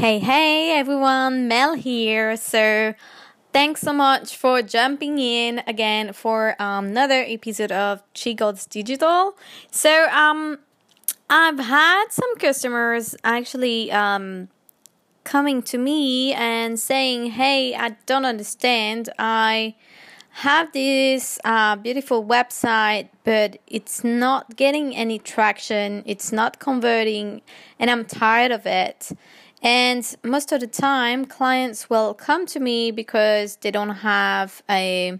Hey, 0.00 0.18
hey 0.18 0.78
everyone, 0.78 1.46
Mel 1.46 1.74
here. 1.74 2.34
So, 2.38 2.94
thanks 3.52 3.82
so 3.82 3.92
much 3.92 4.34
for 4.34 4.62
jumping 4.62 5.18
in 5.18 5.62
again 5.66 6.14
for 6.14 6.56
um, 6.58 6.86
another 6.86 7.22
episode 7.28 7.70
of 7.70 8.02
She 8.14 8.32
Goes 8.32 8.64
Digital. 8.64 9.36
So, 9.70 10.08
um, 10.08 10.60
I've 11.28 11.58
had 11.58 12.06
some 12.12 12.34
customers 12.36 13.14
actually 13.24 13.92
um, 13.92 14.48
coming 15.24 15.60
to 15.64 15.76
me 15.76 16.32
and 16.32 16.80
saying, 16.80 17.32
Hey, 17.32 17.74
I 17.74 17.90
don't 18.06 18.24
understand. 18.24 19.10
I 19.18 19.74
have 20.30 20.72
this 20.72 21.38
uh, 21.44 21.76
beautiful 21.76 22.24
website, 22.24 23.10
but 23.24 23.58
it's 23.66 24.02
not 24.02 24.56
getting 24.56 24.96
any 24.96 25.18
traction, 25.18 26.02
it's 26.06 26.32
not 26.32 26.58
converting, 26.58 27.42
and 27.78 27.90
I'm 27.90 28.06
tired 28.06 28.50
of 28.50 28.64
it. 28.64 29.12
And 29.62 30.16
most 30.24 30.52
of 30.52 30.60
the 30.60 30.66
time, 30.66 31.26
clients 31.26 31.90
will 31.90 32.14
come 32.14 32.46
to 32.46 32.60
me 32.60 32.90
because 32.90 33.56
they 33.56 33.70
don't 33.70 33.96
have 33.96 34.62
a 34.68 35.18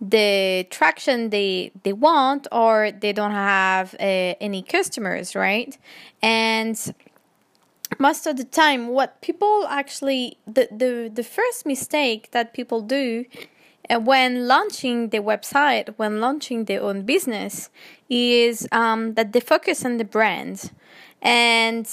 the 0.00 0.66
traction 0.68 1.30
they 1.30 1.70
they 1.84 1.92
want 1.92 2.48
or 2.50 2.90
they 2.90 3.12
don't 3.12 3.30
have 3.30 3.94
uh, 3.94 4.34
any 4.40 4.60
customers 4.60 5.36
right? 5.36 5.78
And 6.20 6.76
most 8.00 8.26
of 8.26 8.36
the 8.36 8.44
time 8.44 8.88
what 8.88 9.20
people 9.20 9.66
actually 9.68 10.38
the 10.46 10.66
the, 10.72 11.10
the 11.12 11.22
first 11.22 11.64
mistake 11.66 12.32
that 12.32 12.52
people 12.52 12.80
do 12.80 13.26
uh, 13.88 14.00
when 14.00 14.48
launching 14.48 15.10
the 15.10 15.18
website 15.18 15.94
when 15.98 16.20
launching 16.20 16.64
their 16.64 16.82
own 16.82 17.02
business 17.02 17.70
is 18.08 18.66
um, 18.72 19.14
that 19.14 19.32
they 19.32 19.40
focus 19.40 19.84
on 19.84 19.98
the 19.98 20.04
brand. 20.04 20.72
And 21.20 21.86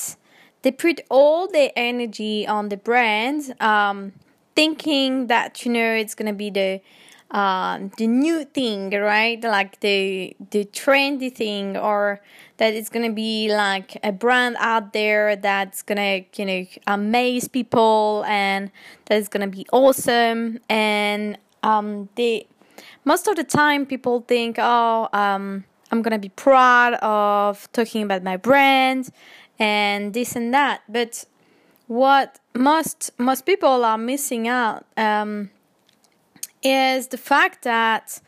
they 0.61 0.71
put 0.71 1.01
all 1.09 1.47
their 1.47 1.71
energy 1.75 2.47
on 2.47 2.69
the 2.69 2.77
brand 2.77 3.55
um, 3.61 4.13
thinking 4.55 5.27
that 5.27 5.65
you 5.65 5.71
know 5.71 5.93
it's 5.93 6.15
gonna 6.15 6.33
be 6.33 6.49
the 6.49 6.81
um, 7.31 7.91
the 7.97 8.07
new 8.07 8.43
thing, 8.43 8.89
right? 8.91 9.41
Like 9.43 9.79
the 9.81 10.35
the 10.51 10.65
trendy 10.65 11.33
thing, 11.33 11.77
or 11.77 12.21
that 12.57 12.73
it's 12.73 12.89
gonna 12.89 13.13
be 13.13 13.53
like 13.53 13.97
a 14.03 14.11
brand 14.11 14.57
out 14.59 14.93
there 14.93 15.35
that's 15.35 15.81
gonna 15.83 16.25
you 16.35 16.45
know 16.45 16.65
amaze 16.87 17.47
people 17.47 18.25
and 18.27 18.71
that 19.05 19.17
is 19.17 19.27
gonna 19.27 19.47
be 19.47 19.65
awesome. 19.71 20.59
And 20.69 21.37
um, 21.63 22.09
they 22.15 22.47
most 23.05 23.27
of 23.27 23.35
the 23.35 23.43
time 23.43 23.85
people 23.85 24.21
think, 24.27 24.57
oh, 24.59 25.07
um, 25.13 25.65
I'm 25.91 26.01
gonna 26.01 26.19
be 26.19 26.29
proud 26.29 26.95
of 26.95 27.71
talking 27.71 28.03
about 28.03 28.23
my 28.23 28.37
brand 28.37 29.09
and 29.59 30.13
this 30.13 30.35
and 30.35 30.53
that, 30.53 30.81
but 30.87 31.25
what 31.87 32.39
most 32.53 33.11
most 33.17 33.45
people 33.45 33.83
are 33.83 33.97
missing 33.97 34.47
out 34.47 34.85
um, 34.95 35.49
is 36.63 37.07
the 37.07 37.17
fact 37.17 37.63
that 37.63 38.21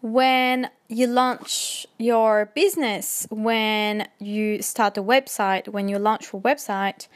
when 0.00 0.70
you 0.88 1.06
launch 1.06 1.86
your 1.98 2.46
business, 2.54 3.26
when 3.30 4.08
you 4.18 4.62
start 4.62 4.96
a 4.96 5.02
website, 5.02 5.68
when 5.68 5.88
you 5.88 5.98
launch 5.98 6.32
a 6.32 6.36
website, 6.36 7.06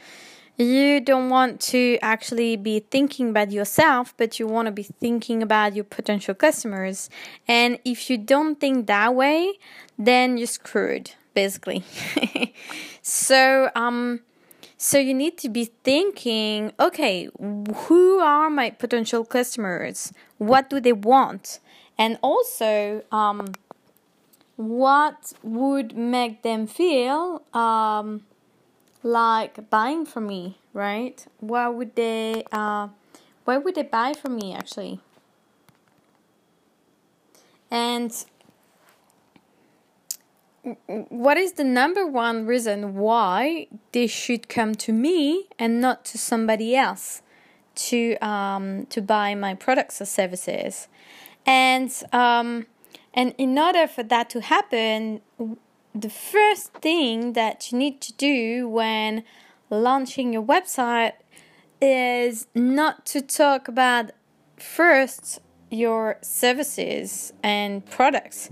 you 0.57 1.01
don't 1.01 1.29
want 1.29 1.59
to 1.59 1.97
actually 2.01 2.55
be 2.55 2.79
thinking 2.79 3.29
about 3.29 3.51
yourself, 3.51 4.13
but 4.17 4.39
you 4.39 4.47
want 4.47 4.67
to 4.67 4.71
be 4.71 4.83
thinking 4.83 5.43
about 5.43 5.75
your 5.75 5.83
potential 5.83 6.33
customers. 6.33 7.09
And 7.47 7.79
if 7.83 8.09
you 8.09 8.17
don't 8.17 8.59
think 8.59 8.87
that 8.87 9.13
way, 9.15 9.59
then 9.97 10.37
you're 10.37 10.47
screwed, 10.47 11.11
basically. 11.35 11.83
so, 13.03 13.69
um, 13.75 14.21
so 14.77 14.97
you 14.97 15.13
need 15.13 15.37
to 15.39 15.49
be 15.49 15.65
thinking, 15.83 16.71
okay, 16.79 17.29
who 17.39 18.19
are 18.19 18.49
my 18.49 18.71
potential 18.71 19.23
customers? 19.23 20.11
What 20.39 20.69
do 20.69 20.79
they 20.79 20.93
want? 20.93 21.59
And 21.97 22.17
also, 22.23 23.03
um, 23.11 23.53
what 24.57 25.33
would 25.43 25.95
make 25.95 26.41
them 26.41 26.67
feel 26.67 27.43
um, 27.53 28.25
like 29.03 29.69
buying 29.69 30.05
from 30.05 30.27
me, 30.27 30.57
right? 30.73 31.25
Why 31.39 31.67
would 31.67 31.95
they, 31.95 32.43
uh, 32.51 32.89
why 33.45 33.57
would 33.57 33.75
they 33.75 33.83
buy 33.83 34.13
from 34.13 34.35
me 34.35 34.53
actually? 34.53 34.99
And 37.69 38.11
what 40.87 41.37
is 41.37 41.53
the 41.53 41.63
number 41.63 42.05
one 42.07 42.45
reason 42.45 42.95
why 42.95 43.67
they 43.91 44.07
should 44.07 44.49
come 44.49 44.73
to 44.75 44.91
me 44.91 45.47
and 45.59 45.79
not 45.79 46.03
to 46.05 46.17
somebody 46.17 46.75
else 46.75 47.21
to 47.75 48.15
um, 48.17 48.85
to 48.87 49.01
buy 49.01 49.35
my 49.35 49.53
products 49.53 50.01
or 50.01 50.05
services? 50.05 50.87
And 51.45 51.91
um, 52.11 52.65
and 53.13 53.35
in 53.37 53.57
order 53.59 53.87
for 53.87 54.03
that 54.03 54.29
to 54.31 54.41
happen 54.41 55.21
the 55.93 56.09
first 56.09 56.73
thing 56.73 57.33
that 57.33 57.71
you 57.71 57.77
need 57.77 58.01
to 58.01 58.11
do 58.13 58.67
when 58.67 59.23
launching 59.69 60.33
your 60.33 60.43
website 60.43 61.13
is 61.81 62.47
not 62.53 63.05
to 63.05 63.21
talk 63.21 63.67
about 63.69 64.11
first 64.57 65.39
your 65.69 66.17
services 66.21 67.31
and 67.41 67.85
products 67.85 68.49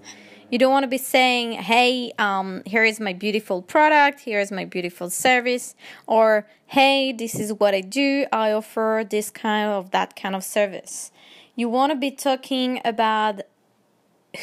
you 0.54 0.60
don't 0.60 0.72
want 0.72 0.84
to 0.84 0.88
be 0.88 1.00
saying, 1.00 1.54
hey, 1.54 2.12
um, 2.20 2.62
here 2.68 2.84
is 2.84 3.00
my 3.00 3.12
beautiful 3.12 3.64
product, 3.64 4.20
here 4.20 4.40
is 4.40 4.52
my 4.52 4.66
beautiful 4.66 5.10
service, 5.10 5.74
or 6.06 6.46
hey, 6.68 7.12
this 7.12 7.34
is 7.34 7.54
what 7.54 7.74
I 7.74 7.82
do, 7.82 8.28
I 8.32 8.52
offer 8.52 9.04
this 9.10 9.32
kind 9.32 9.72
of 9.72 9.90
that 9.90 10.16
kind 10.16 10.36
of 10.36 10.44
service. 10.44 11.12
You 11.56 11.70
want 11.70 11.92
to 11.92 11.96
be 11.96 12.12
talking 12.12 12.80
about 12.86 13.42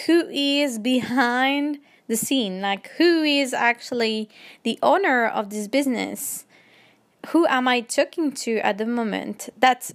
who 0.06 0.28
is 0.30 0.80
behind 0.80 1.78
the 2.08 2.16
scene, 2.16 2.60
like 2.60 2.88
who 2.98 3.22
is 3.22 3.54
actually 3.54 4.28
the 4.64 4.80
owner 4.82 5.28
of 5.28 5.50
this 5.50 5.68
business 5.68 6.44
who 7.28 7.46
am 7.46 7.68
I 7.68 7.82
talking 7.82 8.32
to 8.32 8.58
at 8.58 8.78
the 8.78 8.86
moment? 8.86 9.50
That's 9.58 9.92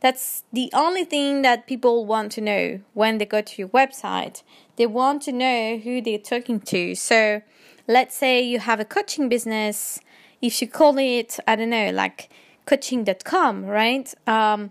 that's 0.00 0.44
the 0.52 0.70
only 0.74 1.04
thing 1.04 1.42
that 1.42 1.66
people 1.66 2.04
want 2.04 2.32
to 2.32 2.40
know 2.40 2.80
when 2.92 3.18
they 3.18 3.24
go 3.24 3.40
to 3.40 3.54
your 3.62 3.68
website. 3.68 4.42
They 4.76 4.86
want 4.86 5.22
to 5.22 5.32
know 5.32 5.78
who 5.78 6.02
they're 6.02 6.18
talking 6.18 6.60
to. 6.60 6.94
So, 6.94 7.42
let's 7.88 8.16
say 8.16 8.42
you 8.42 8.58
have 8.58 8.78
a 8.78 8.84
coaching 8.84 9.28
business. 9.28 10.00
If 10.42 10.60
you 10.60 10.68
call 10.68 10.98
it, 10.98 11.38
I 11.48 11.56
don't 11.56 11.70
know, 11.70 11.90
like 11.90 12.28
coaching.com, 12.66 13.64
right? 13.64 14.12
Um, 14.26 14.70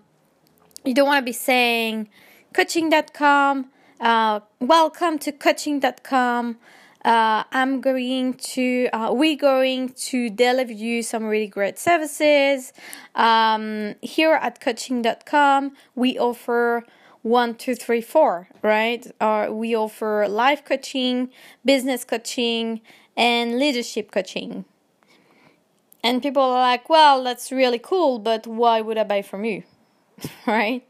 you 0.84 0.94
don't 0.94 1.08
want 1.08 1.24
to 1.24 1.26
be 1.26 1.34
saying 1.34 2.10
coaching.com. 2.54 3.72
Uh, 4.00 4.42
welcome 4.60 5.18
to 5.20 5.32
coaching.com 5.32 6.58
uh, 7.06 7.44
I'm 7.52 7.82
going 7.82 8.34
to, 8.34 8.90
uh, 8.92 9.14
we're 9.14 9.38
going 9.38 9.90
to 9.90 10.30
deliver 10.32 10.74
you 10.74 11.04
some 11.04 11.26
really 11.26 11.48
great 11.48 11.78
services. 11.78 12.74
Um, 13.14 13.94
here 14.02 14.34
at 14.34 14.60
coaching.com, 14.60 15.76
we 15.94 16.18
offer 16.18 16.84
one, 17.22 17.54
two, 17.54 17.76
three, 17.76 18.02
four, 18.02 18.50
right? 18.64 19.06
Uh, 19.22 19.50
we 19.52 19.76
offer 19.76 20.28
life 20.28 20.66
coaching, 20.66 21.30
business 21.64 22.04
coaching, 22.04 22.82
and 23.16 23.60
leadership 23.60 24.10
coaching. 24.10 24.66
And 26.04 26.24
people 26.24 26.42
are 26.42 26.60
like, 26.60 26.90
well, 26.90 27.24
that's 27.24 27.52
really 27.52 27.80
cool, 27.80 28.18
but 28.18 28.48
why 28.48 28.82
would 28.82 28.98
I 28.98 29.04
buy 29.04 29.22
from 29.22 29.46
you? 29.46 29.64
right? 30.48 30.84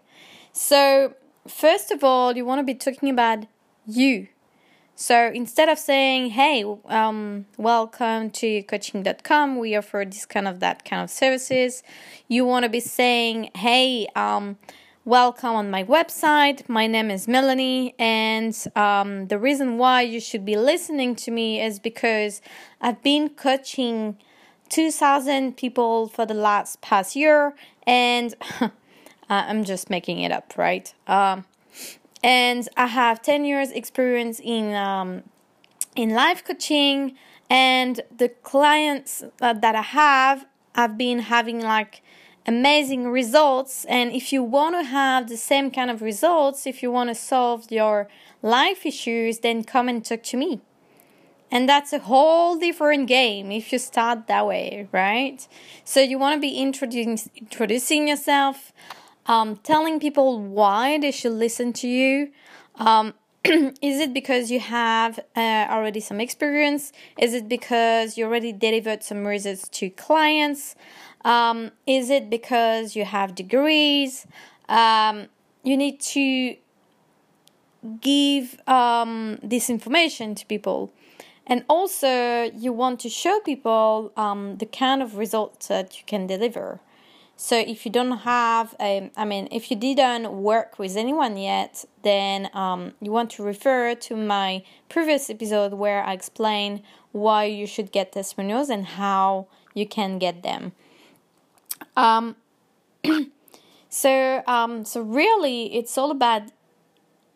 So, 0.54 1.14
first 1.46 1.92
of 1.92 2.06
all, 2.06 2.38
you 2.38 2.46
want 2.46 2.60
to 2.60 2.64
be 2.64 2.74
talking 2.74 3.10
about 3.10 3.48
you 3.86 4.30
so 4.96 5.30
instead 5.34 5.68
of 5.68 5.78
saying, 5.78 6.30
hey, 6.30 6.64
um, 6.86 7.46
welcome 7.58 8.30
to 8.32 8.64
coaching.com, 8.64 9.60
we 9.60 9.76
offer 9.76 10.06
this 10.10 10.26
kind 10.26 10.48
of 10.48 10.62
that 10.62 10.86
kind 10.86 11.02
of 11.02 11.10
services, 11.10 11.84
you 12.30 12.46
want 12.46 12.64
to 12.64 12.70
be 12.70 12.80
saying, 12.80 13.52
hey, 13.56 14.08
um, 14.16 14.58
welcome 15.04 15.50
on 15.50 15.70
my 15.70 15.84
website. 15.84 16.68
My 16.70 16.88
name 16.88 17.12
is 17.12 17.28
Melanie, 17.28 17.94
and 18.00 18.58
um, 18.78 19.28
the 19.28 19.38
reason 19.38 19.78
why 19.78 20.02
you 20.02 20.22
should 20.22 20.46
be 20.46 20.56
listening 20.56 21.14
to 21.18 21.32
me 21.32 21.62
is 21.62 21.78
because 21.78 22.42
I've 22.80 23.04
been 23.04 23.28
coaching 23.28 24.18
2,000 24.70 25.58
people 25.58 26.08
for 26.08 26.26
the 26.26 26.34
last 26.34 26.80
past 26.80 27.18
year, 27.18 27.54
and 27.86 28.34
I'm 29.30 29.66
just 29.66 29.90
making 29.90 30.22
it 30.22 30.32
up, 30.32 30.54
right? 30.58 30.94
And 32.26 32.68
I 32.76 32.88
have 32.88 33.22
10 33.22 33.46
years 33.46 33.70
experience 33.70 34.42
in 34.44 34.74
um, 34.74 35.22
in 35.96 36.10
life 36.10 36.44
coaching. 36.44 37.16
And 37.52 38.02
the 38.18 38.30
clients 38.30 39.24
uh, 39.40 39.54
that 39.54 39.76
I 39.76 39.84
have 39.84 40.48
have 40.74 40.98
been 40.98 41.20
having 41.20 41.62
like 41.62 42.02
amazing 42.48 43.10
results. 43.10 43.86
And 43.86 44.12
if 44.12 44.34
you 44.34 44.42
want 44.42 44.74
to 44.74 44.84
have 44.84 45.30
the 45.30 45.38
same 45.38 45.70
kind 45.70 45.92
of 45.92 46.02
results 46.02 46.66
if 46.66 46.82
you 46.82 46.92
want 46.92 47.10
to 47.12 47.16
solve 47.16 47.72
your 47.72 48.08
life 48.42 48.86
issues 48.86 49.40
then 49.40 49.64
come 49.64 49.88
and 49.88 50.04
talk 50.04 50.24
to 50.24 50.38
me. 50.38 50.62
And 51.52 51.70
that's 51.70 51.94
a 51.94 52.00
whole 52.00 52.58
different 52.58 53.08
game 53.08 53.52
if 53.52 53.72
you 53.72 53.78
start 53.78 54.26
that 54.28 54.48
way, 54.48 54.88
right? 54.92 55.48
So 55.84 56.00
you 56.02 56.18
want 56.18 56.36
to 56.38 56.42
be 56.42 56.58
introducing 56.58 57.20
introducing 57.36 58.08
yourself, 58.08 58.74
um, 59.26 59.58
telling 59.58 60.00
people 60.00 60.40
why 60.40 60.98
they 60.98 61.12
should 61.12 61.34
listen 61.34 61.74
to 61.74 61.88
you. 61.88 62.32
Um, 62.76 63.14
is 63.46 64.00
it 64.00 64.14
because 64.14 64.50
you 64.50 64.60
have 64.60 65.20
uh, 65.36 65.68
already 65.70 66.00
some 66.00 66.20
experience? 66.20 66.92
Is 67.18 67.34
it 67.34 67.48
because 67.48 68.18
you 68.18 68.26
already 68.26 68.52
delivered 68.52 69.04
some 69.04 69.26
results 69.26 69.70
to 69.70 69.90
clients? 69.90 70.76
Um, 71.24 71.72
is 71.88 72.10
it 72.10 72.30
because 72.30 72.96
you 72.96 73.06
have 73.06 73.36
degrees? 73.36 74.28
Um, 74.70 75.28
you 75.64 75.78
need 75.78 76.00
to 76.02 76.56
give 78.02 78.60
um, 78.68 79.40
this 79.44 79.70
information 79.70 80.36
to 80.36 80.46
people. 80.46 80.92
And 81.48 81.64
also, 81.70 82.44
you 82.56 82.74
want 82.74 83.00
to 83.02 83.10
show 83.10 83.40
people 83.42 84.12
um, 84.18 84.58
the 84.58 84.66
kind 84.66 85.04
of 85.04 85.18
results 85.18 85.68
that 85.68 85.98
you 85.98 86.04
can 86.08 86.26
deliver. 86.26 86.80
So 87.38 87.58
if 87.58 87.86
you 87.86 87.92
don't 87.92 88.20
have, 88.20 88.76
a, 88.80 89.12
I 89.18 89.26
mean, 89.26 89.50
if 89.52 89.70
you 89.70 89.76
didn't 89.76 90.32
work 90.32 90.80
with 90.80 90.96
anyone 90.96 91.36
yet, 91.36 91.84
then 92.02 92.50
um, 92.54 92.94
you 93.02 93.12
want 93.12 93.32
to 93.32 93.44
refer 93.44 93.94
to 93.94 94.16
my 94.16 94.64
previous 94.88 95.30
episode 95.30 95.74
where 95.74 96.04
I 96.04 96.14
explain 96.14 96.82
why 97.12 97.46
you 97.46 97.68
should 97.68 97.92
get 97.92 98.14
testimonials 98.14 98.70
and 98.70 98.86
how 98.86 99.48
you 99.74 99.86
can 99.86 100.18
get 100.18 100.44
them. 100.44 100.72
Um, 101.98 102.38
so, 103.90 104.42
um, 104.48 104.86
so 104.86 105.02
really, 105.02 105.76
it's 105.76 105.98
all 105.98 106.12
about 106.12 106.44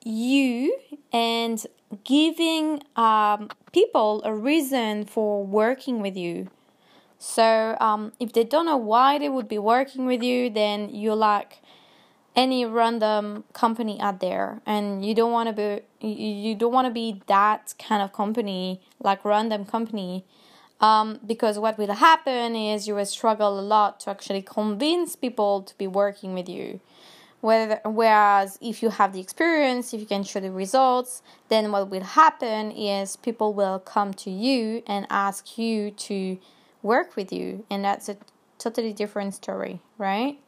you 0.05 0.77
and 1.11 1.65
giving 2.05 2.83
um, 2.95 3.49
people 3.73 4.21
a 4.23 4.33
reason 4.33 5.03
for 5.03 5.45
working 5.45 6.01
with 6.01 6.15
you 6.15 6.49
so 7.19 7.75
um, 7.81 8.13
if 8.17 8.31
they 8.31 8.45
don't 8.45 8.65
know 8.65 8.77
why 8.77 9.19
they 9.19 9.27
would 9.27 9.49
be 9.49 9.59
working 9.59 10.05
with 10.05 10.23
you, 10.23 10.49
then 10.49 10.89
you're 10.89 11.15
like 11.15 11.61
any 12.33 12.65
random 12.65 13.43
company 13.51 13.99
out 13.99 14.21
there, 14.21 14.61
and 14.65 15.05
you 15.05 15.13
don't 15.13 15.33
want 15.33 15.49
to 15.49 15.53
be 15.53 16.07
you 16.07 16.55
don't 16.55 16.71
want 16.71 16.87
to 16.87 16.93
be 16.93 17.21
that 17.27 17.73
kind 17.77 18.01
of 18.01 18.13
company, 18.13 18.79
like 19.03 19.25
random 19.25 19.65
company. 19.65 20.25
Um, 20.79 21.19
because 21.27 21.59
what 21.59 21.77
will 21.77 21.91
happen 21.93 22.55
is 22.55 22.87
you 22.87 22.95
will 22.95 23.05
struggle 23.05 23.59
a 23.59 23.61
lot 23.61 23.99
to 24.01 24.11
actually 24.11 24.41
convince 24.41 25.17
people 25.17 25.61
to 25.63 25.77
be 25.77 25.87
working 25.87 26.33
with 26.33 26.47
you. 26.47 26.79
Whether, 27.41 27.81
whereas 27.83 28.57
if 28.61 28.81
you 28.81 28.89
have 28.89 29.11
the 29.11 29.19
experience, 29.19 29.93
if 29.93 29.99
you 29.99 30.05
can 30.05 30.23
show 30.23 30.39
the 30.39 30.51
results, 30.51 31.21
then 31.49 31.73
what 31.73 31.89
will 31.89 32.03
happen 32.03 32.71
is 32.71 33.17
people 33.17 33.53
will 33.53 33.79
come 33.79 34.13
to 34.13 34.31
you 34.31 34.83
and 34.87 35.05
ask 35.09 35.57
you 35.57 35.91
to 35.91 36.37
work 36.81 37.15
with 37.15 37.31
you, 37.31 37.65
and 37.69 37.83
that's 37.83 38.09
a 38.09 38.17
totally 38.57 38.93
different 38.93 39.33
story, 39.33 39.81
right? 39.97 40.39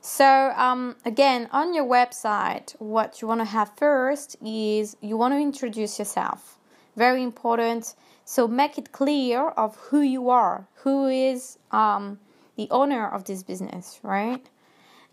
So, 0.00 0.52
um, 0.56 0.96
again, 1.04 1.48
on 1.52 1.74
your 1.74 1.84
website, 1.84 2.74
what 2.80 3.22
you 3.22 3.28
want 3.28 3.40
to 3.40 3.44
have 3.44 3.70
first 3.76 4.36
is 4.44 4.96
you 5.00 5.16
want 5.16 5.32
to 5.32 5.38
introduce 5.38 5.98
yourself. 5.98 6.58
Very 6.96 7.22
important. 7.22 7.94
So, 8.24 8.48
make 8.48 8.78
it 8.78 8.90
clear 8.90 9.50
of 9.50 9.76
who 9.76 10.00
you 10.00 10.28
are, 10.28 10.66
who 10.82 11.06
is 11.06 11.58
um, 11.70 12.18
the 12.56 12.68
owner 12.70 13.08
of 13.08 13.24
this 13.24 13.44
business, 13.44 14.00
right? 14.02 14.44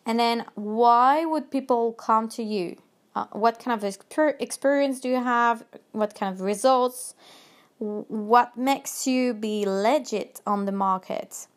And 0.07 0.19
then, 0.19 0.45
why 0.55 1.23
would 1.23 1.51
people 1.51 1.93
come 1.93 2.27
to 2.29 2.41
you? 2.41 2.77
Uh, 3.15 3.25
what 3.31 3.59
kind 3.59 3.77
of 3.77 3.95
experience 4.39 4.99
do 4.99 5.09
you 5.09 5.23
have? 5.23 5.63
What 5.91 6.15
kind 6.15 6.33
of 6.33 6.41
results? 6.41 7.13
What 7.79 8.57
makes 8.57 9.07
you 9.07 9.33
be 9.33 9.65
legit 9.65 10.41
on 10.45 10.65
the 10.65 10.71
market. 10.71 11.47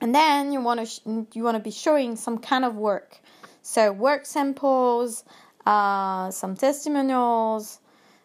And 0.00 0.14
then 0.14 0.52
you 0.52 0.60
want 0.60 0.80
to 0.80 0.86
sh- 0.86 1.00
you 1.34 1.42
want 1.42 1.56
to 1.56 1.62
be 1.62 1.70
showing 1.70 2.16
some 2.16 2.38
kind 2.38 2.64
of 2.64 2.76
work. 2.76 3.20
So 3.62 3.92
work 3.92 4.26
samples 4.26 5.24
uh, 5.66 6.30
some 6.30 6.56
testimonials 6.56 7.80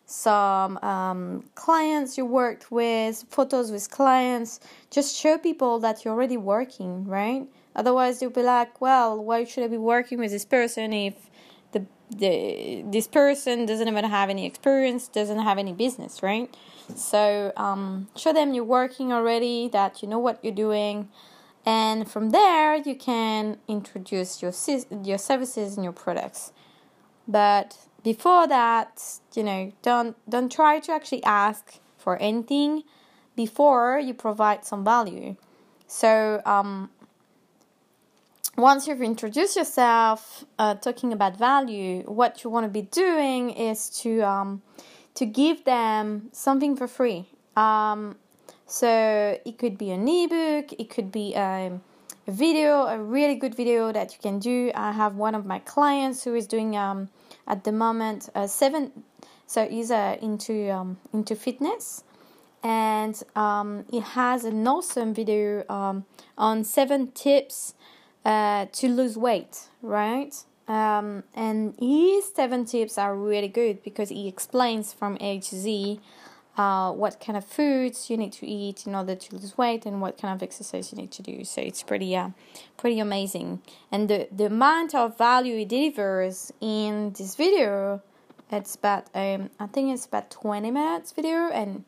some 0.06 0.78
um, 0.80 1.44
clients 1.56 2.18
you 2.18 2.26
worked 2.26 2.72
with 2.72 3.24
photos 3.30 3.72
with 3.72 3.90
clients. 3.90 4.60
Just 4.92 5.16
show 5.16 5.38
people 5.38 5.80
that 5.80 6.04
you're 6.04 6.14
already 6.14 6.38
working 6.38 7.06
right? 7.06 7.48
Otherwise 7.76 8.22
you'll 8.22 8.32
be 8.32 8.44
like 8.44 8.80
well 8.82 9.22
why 9.24 9.44
should 9.44 9.64
i 9.64 9.68
be 9.68 9.78
working 9.78 10.20
with 10.20 10.32
this 10.32 10.46
person 10.46 10.94
if 10.94 11.16
the, 12.18 12.84
this 12.86 13.08
person 13.08 13.66
doesn't 13.66 13.88
even 13.88 14.06
have 14.06 14.30
any 14.30 14.46
experience 14.46 15.08
doesn't 15.08 15.40
have 15.40 15.58
any 15.58 15.74
business 15.74 16.24
right 16.24 16.56
so 16.96 17.54
um, 17.56 18.08
show 18.16 18.34
them 18.34 18.54
you're 18.54 18.64
working 18.64 19.14
already, 19.14 19.70
that 19.70 20.02
you 20.02 20.08
know 20.08 20.20
what 20.20 20.44
you're 20.44 20.54
doing, 20.54 21.10
and 21.66 22.10
from 22.10 22.32
there 22.32 22.76
you 22.76 22.96
can 22.96 23.58
introduce 23.68 24.42
your 24.42 24.52
your 25.04 25.18
services 25.18 25.76
and 25.76 25.84
your 25.84 25.94
products. 25.94 26.52
But 27.28 27.78
before 28.04 28.48
that, 28.48 29.02
you 29.34 29.44
know, 29.44 29.72
don't 29.82 30.18
don't 30.30 30.52
try 30.52 30.80
to 30.80 30.92
actually 30.92 31.24
ask 31.24 31.80
for 31.98 32.18
anything 32.18 32.84
before 33.36 33.98
you 33.98 34.14
provide 34.14 34.66
some 34.66 34.84
value. 34.84 35.36
So 35.88 36.42
um, 36.46 36.90
once 38.58 38.88
you've 38.88 39.02
introduced 39.02 39.56
yourself, 39.56 40.46
uh, 40.60 40.76
talking 40.76 41.12
about 41.12 41.38
value, 41.38 42.04
what 42.04 42.44
you 42.44 42.50
want 42.50 42.66
to 42.66 42.70
be 42.70 42.84
doing 42.84 43.50
is 43.50 43.90
to 43.90 44.22
um, 44.22 44.62
to 45.16 45.26
give 45.26 45.64
them 45.66 46.30
something 46.32 46.76
for 46.76 46.88
free. 46.88 47.28
Um, 47.56 48.16
so 48.66 49.38
it 49.46 49.58
could 49.58 49.78
be 49.78 49.92
an 49.92 50.08
ebook, 50.08 50.74
it 50.80 50.90
could 50.90 51.12
be 51.12 51.36
a, 51.36 51.80
video, 52.28 52.86
a 52.86 52.98
really 52.98 53.36
good 53.36 53.54
video 53.54 53.92
that 53.92 54.14
you 54.14 54.20
can 54.22 54.40
do. 54.40 54.72
I 54.74 54.94
have 54.94 55.16
one 55.16 55.36
of 55.36 55.46
my 55.46 55.60
clients 55.60 56.24
who 56.24 56.34
is 56.34 56.48
doing 56.48 56.76
um, 56.78 57.10
at 57.48 57.64
the 57.64 57.72
moment 57.72 58.30
seven. 58.48 59.04
So 59.46 59.68
he's 59.68 59.92
uh, 59.92 60.18
into 60.22 60.72
um, 60.72 60.98
into 61.12 61.36
fitness, 61.36 62.04
and 62.64 63.22
um, 63.36 63.86
he 63.92 64.00
has 64.00 64.46
an 64.46 64.68
awesome 64.68 65.14
video 65.14 65.64
um, 65.70 66.06
on 66.38 66.64
seven 66.64 67.12
tips 67.12 67.74
uh, 68.26 68.66
to 68.72 68.88
lose 68.88 69.18
weight. 69.18 69.70
Right, 69.82 70.34
um, 70.68 71.24
and 71.36 71.76
his 71.80 72.34
seven 72.34 72.66
tips 72.66 72.98
are 72.98 73.16
really 73.16 73.50
good 73.50 73.84
because 73.84 74.10
he 74.10 74.28
explains 74.28 74.94
from 74.94 75.18
A 75.20 75.40
to 75.40 75.56
Z 75.56 76.00
uh, 76.58 76.92
what 76.92 77.20
kind 77.20 77.36
of 77.38 77.44
foods 77.44 78.10
you 78.10 78.18
need 78.18 78.32
to 78.34 78.46
eat 78.48 78.88
in 78.88 78.96
order 78.96 79.16
to 79.16 79.36
lose 79.36 79.58
weight 79.58 79.86
and 79.86 80.02
what 80.02 80.18
kind 80.18 80.34
of 80.34 80.42
exercise 80.42 80.92
you 80.92 80.98
need 80.98 81.12
to 81.12 81.22
do. 81.22 81.44
So 81.44 81.62
it's 81.62 81.84
pretty, 81.84 82.16
uh, 82.16 82.30
pretty 82.78 83.00
amazing. 83.00 83.62
And 83.92 84.10
the, 84.10 84.28
the 84.32 84.46
amount 84.46 84.96
of 84.96 85.18
value 85.18 85.58
he 85.58 85.66
delivers 85.66 86.54
in 86.62 87.12
this 87.18 87.36
video, 87.36 88.02
it's 88.52 88.76
about 88.76 89.08
um, 89.16 89.50
I 89.60 89.66
think 89.66 89.94
it's 89.94 90.06
about 90.06 90.30
twenty 90.30 90.70
minutes 90.70 91.12
video, 91.12 91.50
and 91.50 91.84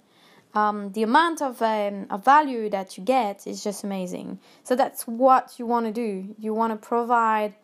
um, 0.55 0.93
the 0.93 1.03
amount 1.03 1.41
of 1.41 1.61
um, 1.61 2.07
of 2.09 2.25
value 2.25 2.69
that 2.69 2.97
you 2.97 3.03
get 3.03 3.45
is 3.45 3.63
just 3.63 3.83
amazing. 3.83 4.39
So 4.63 4.75
that's 4.75 5.05
what 5.05 5.53
you 5.59 5.65
want 5.65 5.85
to 5.85 5.91
do. 5.91 6.35
You 6.39 6.53
want 6.53 6.71
to 6.71 6.87
provide 6.87 7.55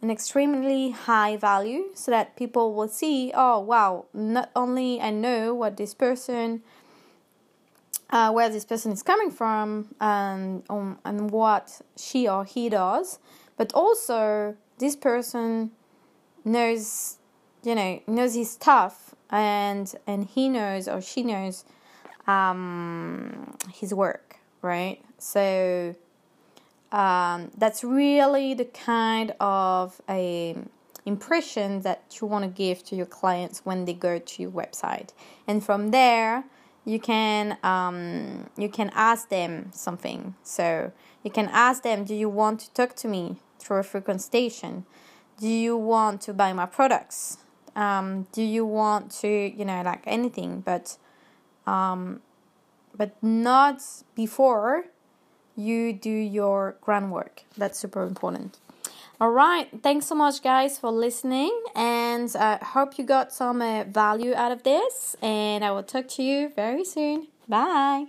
an 0.00 0.10
extremely 0.10 0.90
high 0.90 1.36
value 1.36 1.86
so 1.94 2.10
that 2.10 2.36
people 2.36 2.72
will 2.74 2.88
see 2.88 3.32
oh 3.34 3.58
wow 3.58 4.06
not 4.14 4.50
only 4.54 5.00
i 5.00 5.10
know 5.10 5.52
what 5.52 5.76
this 5.76 5.92
person 5.92 6.62
uh, 8.10 8.30
where 8.30 8.48
this 8.48 8.64
person 8.64 8.92
is 8.92 9.02
coming 9.02 9.30
from 9.30 9.94
and 10.00 10.62
um, 10.70 10.98
and 11.04 11.30
what 11.30 11.80
she 11.96 12.28
or 12.28 12.44
he 12.44 12.68
does 12.68 13.18
but 13.56 13.72
also 13.74 14.56
this 14.78 14.94
person 14.94 15.70
knows 16.44 17.18
you 17.64 17.74
know 17.74 18.00
knows 18.06 18.34
his 18.34 18.52
stuff 18.52 19.14
and 19.30 19.94
and 20.06 20.24
he 20.26 20.48
knows 20.48 20.86
or 20.86 21.00
she 21.02 21.22
knows 21.22 21.64
um, 22.28 23.56
his 23.72 23.92
work 23.92 24.28
right? 24.62 25.00
So 25.18 25.94
um, 26.92 27.50
that's 27.56 27.84
really 27.84 28.54
the 28.54 28.64
kind 28.64 29.34
of 29.40 30.00
a 30.08 30.56
impression 31.04 31.80
that 31.82 32.18
you 32.20 32.26
want 32.26 32.44
to 32.44 32.50
give 32.50 32.84
to 32.84 32.96
your 32.96 33.06
clients 33.06 33.64
when 33.64 33.84
they 33.84 33.94
go 33.94 34.18
to 34.18 34.42
your 34.42 34.50
website. 34.50 35.10
And 35.46 35.64
from 35.64 35.90
there 35.90 36.44
you 36.84 36.98
can 36.98 37.58
um, 37.62 38.48
you 38.56 38.68
can 38.68 38.90
ask 38.94 39.28
them 39.28 39.70
something. 39.72 40.34
So 40.42 40.92
you 41.22 41.30
can 41.30 41.48
ask 41.52 41.82
them 41.82 42.04
do 42.04 42.14
you 42.14 42.28
want 42.28 42.60
to 42.60 42.72
talk 42.72 42.94
to 42.96 43.08
me 43.08 43.36
through 43.58 43.78
a 43.78 43.82
free 43.82 44.00
consultation 44.00 44.86
do 45.40 45.46
you 45.46 45.76
want 45.76 46.20
to 46.22 46.34
buy 46.34 46.52
my 46.52 46.66
products? 46.66 47.38
Um, 47.76 48.26
do 48.32 48.42
you 48.42 48.66
want 48.66 49.12
to 49.20 49.28
you 49.28 49.64
know 49.64 49.82
like 49.82 50.02
anything? 50.04 50.62
But 50.62 50.96
um, 51.68 52.20
but 52.96 53.10
not 53.22 53.82
before 54.14 54.84
you 55.56 55.92
do 55.92 56.10
your 56.10 56.76
groundwork. 56.80 57.42
That's 57.56 57.78
super 57.78 58.02
important. 58.02 58.58
All 59.20 59.30
right. 59.30 59.68
Thanks 59.82 60.06
so 60.06 60.14
much, 60.14 60.42
guys, 60.42 60.78
for 60.78 60.90
listening. 60.92 61.52
And 61.74 62.30
I 62.36 62.54
uh, 62.54 62.64
hope 62.64 62.98
you 62.98 63.04
got 63.04 63.32
some 63.32 63.60
uh, 63.60 63.84
value 63.84 64.32
out 64.34 64.52
of 64.52 64.62
this. 64.62 65.16
And 65.20 65.64
I 65.64 65.72
will 65.72 65.82
talk 65.82 66.06
to 66.16 66.22
you 66.22 66.52
very 66.54 66.84
soon. 66.84 67.26
Bye. 67.48 68.06